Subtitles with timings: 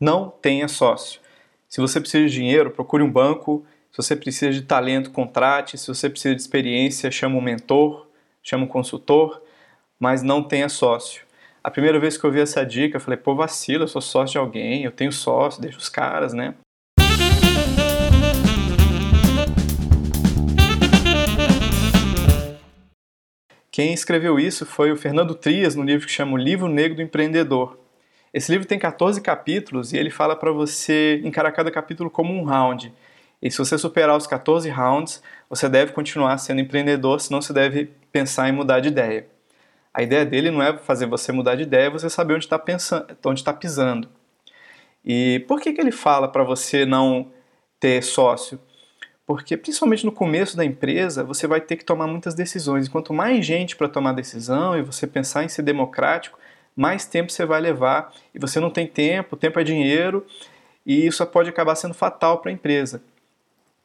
[0.00, 1.20] Não tenha sócio.
[1.68, 3.66] Se você precisa de dinheiro, procure um banco.
[3.92, 5.76] Se você precisa de talento, contrate.
[5.76, 8.06] Se você precisa de experiência, chama um mentor,
[8.42, 9.42] chama um consultor,
[9.98, 11.26] mas não tenha sócio.
[11.62, 14.32] A primeira vez que eu vi essa dica, eu falei, pô, vacila, eu sou sócio
[14.32, 16.54] de alguém, eu tenho sócio, deixa os caras, né?
[23.70, 27.02] Quem escreveu isso foi o Fernando Trias, no livro que chama O Livro Negro do
[27.02, 27.78] Empreendedor.
[28.32, 32.44] Esse livro tem 14 capítulos e ele fala para você encarar cada capítulo como um
[32.44, 32.92] round.
[33.42, 37.90] E se você superar os 14 rounds, você deve continuar sendo empreendedor, senão você deve
[38.12, 39.26] pensar em mudar de ideia.
[39.92, 42.62] A ideia dele não é fazer você mudar de ideia, é você saber onde está
[43.34, 44.08] está pisando.
[45.04, 47.32] E por que, que ele fala para você não
[47.80, 48.60] ter sócio?
[49.26, 52.86] Porque, principalmente no começo da empresa, você vai ter que tomar muitas decisões.
[52.86, 56.38] E quanto mais gente para tomar decisão e você pensar em ser democrático,
[56.76, 58.12] mais tempo você vai levar.
[58.34, 60.26] E você não tem tempo, tempo é dinheiro,
[60.84, 63.02] e isso pode acabar sendo fatal para a empresa.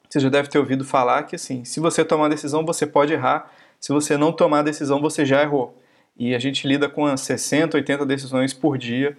[0.10, 3.52] Você já deve ter ouvido falar que, assim, se você tomar decisão, você pode errar.
[3.80, 5.78] Se você não tomar decisão, você já errou.
[6.18, 9.18] E a gente lida com 60, 80 decisões por dia.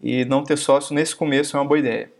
[0.00, 2.10] E não ter sócio nesse começo é uma boa ideia.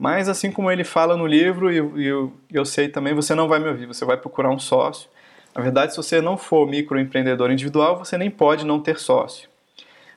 [0.00, 3.58] Mas assim como ele fala no livro, e eu, eu, sei também, você não vai
[3.58, 5.10] me ouvir, você vai procurar um sócio.
[5.54, 9.49] Na verdade, se você não for microempreendedor individual, você nem pode não ter sócio.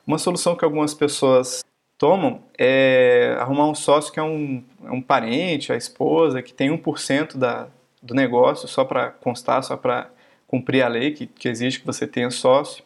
[0.05, 1.63] Uma solução que algumas pessoas
[1.97, 6.69] tomam é arrumar um sócio que é um, é um parente, a esposa, que tem
[6.69, 7.67] 1% da,
[8.01, 10.09] do negócio, só para constar, só para
[10.45, 12.83] cumprir a lei que, que exige que você tenha sócio.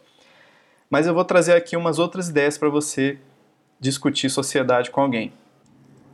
[0.90, 3.18] Mas eu vou trazer aqui umas outras ideias para você
[3.80, 5.34] discutir sociedade com alguém.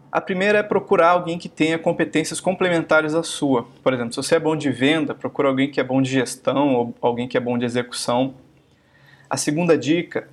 [0.09, 3.67] A primeira é procurar alguém que tenha competências complementares à sua.
[3.83, 6.75] Por exemplo, se você é bom de venda, procura alguém que é bom de gestão
[6.75, 8.35] ou alguém que é bom de execução.
[9.29, 10.29] A segunda dica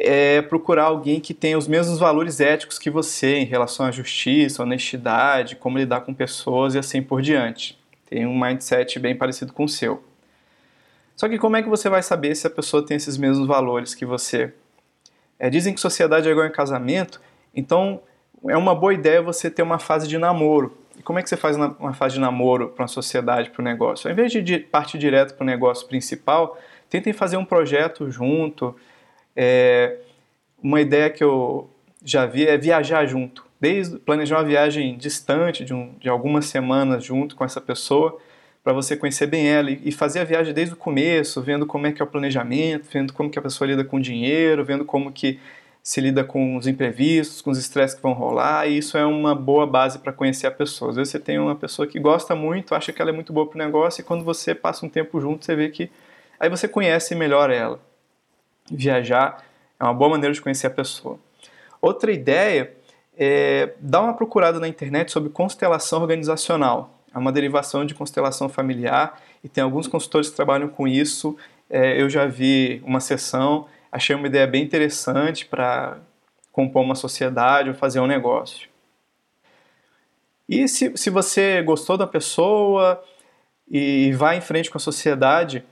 [0.00, 4.62] é procurar alguém que tenha os mesmos valores éticos que você em relação à justiça,
[4.62, 7.78] honestidade, como lidar com pessoas e assim por diante.
[8.08, 10.02] Tem um mindset bem parecido com o seu.
[11.16, 13.94] Só que como é que você vai saber se a pessoa tem esses mesmos valores
[13.94, 14.54] que você?
[15.38, 17.20] É, dizem que sociedade é igual em casamento,
[17.54, 18.00] então
[18.46, 20.78] é uma boa ideia você ter uma fase de namoro.
[20.96, 23.64] E como é que você faz uma fase de namoro para uma sociedade, para o
[23.64, 24.08] negócio?
[24.08, 26.58] Ao invés de partir direto para o negócio principal,
[26.88, 28.74] tentem fazer um projeto junto.
[29.40, 29.98] É,
[30.60, 31.70] uma ideia que eu
[32.04, 33.46] já vi é viajar junto.
[33.60, 38.18] Desde planejar uma viagem distante, de, um, de algumas semanas junto com essa pessoa,
[38.64, 41.92] para você conhecer bem ela e fazer a viagem desde o começo, vendo como é
[41.92, 45.38] que é o planejamento, vendo como que a pessoa lida com dinheiro, vendo como que
[45.84, 49.36] se lida com os imprevistos, com os estresses que vão rolar, e isso é uma
[49.36, 50.90] boa base para conhecer a pessoa.
[50.90, 53.46] Às vezes você tem uma pessoa que gosta muito, acha que ela é muito boa
[53.46, 55.90] para o negócio, e quando você passa um tempo junto, você vê que
[56.40, 57.80] aí você conhece melhor ela.
[58.70, 59.44] Viajar
[59.78, 61.18] é uma boa maneira de conhecer a pessoa.
[61.80, 62.72] Outra ideia
[63.16, 66.94] é dar uma procurada na internet sobre constelação organizacional.
[67.14, 71.36] É uma derivação de constelação familiar e tem alguns consultores que trabalham com isso.
[71.70, 75.98] É, eu já vi uma sessão achei uma ideia bem interessante para
[76.52, 78.68] compor uma sociedade ou fazer um negócio.
[80.48, 83.02] E se, se você gostou da pessoa
[83.70, 85.64] e vai em frente com a sociedade,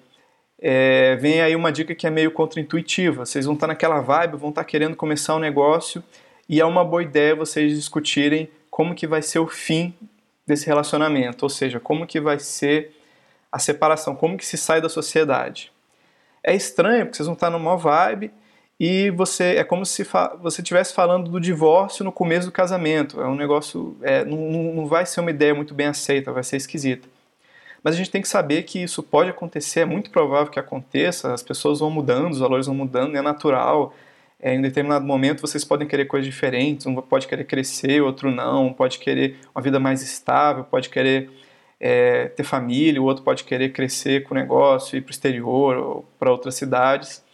[0.58, 3.24] é, vem aí uma dica que é meio contraintuitiva.
[3.24, 6.02] Vocês vão estar naquela vibe, vão estar querendo começar um negócio
[6.48, 9.94] e é uma boa ideia vocês discutirem como que vai ser o fim
[10.46, 12.92] desse relacionamento, ou seja, como que vai ser
[13.50, 15.72] a separação, como que se sai da sociedade
[16.46, 18.30] é estranho, porque vocês vão estar numa vibe
[18.78, 20.06] e você é como se
[20.40, 23.20] você estivesse falando do divórcio no começo do casamento.
[23.20, 24.38] É um negócio, é, não,
[24.72, 27.08] não vai ser uma ideia muito bem aceita, vai ser esquisita.
[27.86, 31.32] Mas a gente tem que saber que isso pode acontecer, é muito provável que aconteça,
[31.32, 33.94] as pessoas vão mudando, os valores vão mudando, é natural.
[34.40, 38.72] É, em determinado momento vocês podem querer coisas diferentes, um pode querer crescer, outro não,
[38.72, 41.30] pode querer uma vida mais estável, pode querer
[41.78, 45.76] é, ter família, o outro pode querer crescer com o negócio, ir para o exterior
[45.76, 47.24] ou para outras cidades.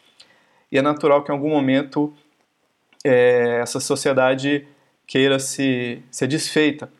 [0.70, 2.12] E é natural que em algum momento
[3.02, 4.68] é, essa sociedade
[5.06, 6.90] queira se ser desfeita.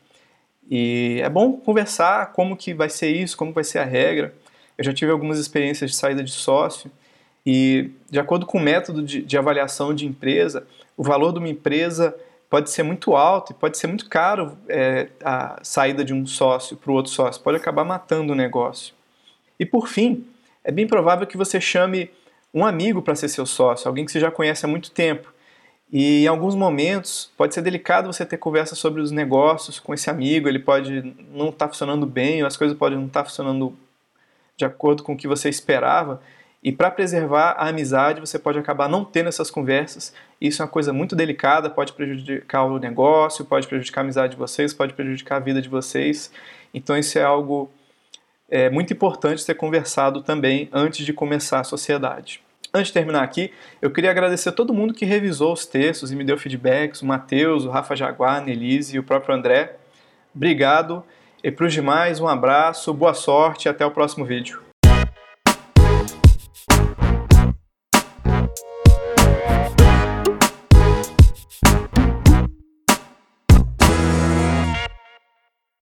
[0.70, 4.35] E é bom conversar como que vai ser isso, como vai ser a regra.
[4.79, 6.91] Eu já tive algumas experiências de saída de sócio
[7.44, 10.67] e, de acordo com o método de, de avaliação de empresa,
[10.97, 12.17] o valor de uma empresa
[12.49, 16.76] pode ser muito alto e pode ser muito caro é, a saída de um sócio
[16.76, 18.94] para o outro sócio, pode acabar matando o negócio.
[19.59, 20.26] E por fim,
[20.62, 22.11] é bem provável que você chame
[22.53, 25.32] um amigo para ser seu sócio, alguém que você já conhece há muito tempo.
[25.93, 30.09] E em alguns momentos pode ser delicado você ter conversa sobre os negócios com esse
[30.09, 33.29] amigo, ele pode não estar tá funcionando bem, ou as coisas podem não estar tá
[33.29, 33.77] funcionando
[34.56, 36.23] de acordo com o que você esperava.
[36.62, 40.15] E para preservar a amizade, você pode acabar não tendo essas conversas.
[40.41, 44.38] Isso é uma coisa muito delicada, pode prejudicar o negócio, pode prejudicar a amizade de
[44.38, 46.33] vocês, pode prejudicar a vida de vocês.
[46.73, 47.71] Então isso é algo
[48.49, 52.41] é, muito importante ser conversado também antes de começar a sociedade.
[52.75, 53.53] Antes de terminar aqui,
[53.83, 57.07] eu queria agradecer a todo mundo que revisou os textos e me deu feedbacks, o
[57.07, 59.77] Matheus, o Rafa Jaguar, a Nelise e o próprio André.
[60.35, 61.05] Obrigado.
[61.45, 64.72] E para os demais, um abraço, boa sorte e até o próximo vídeo.